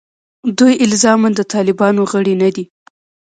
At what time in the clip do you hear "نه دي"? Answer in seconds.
2.41-2.65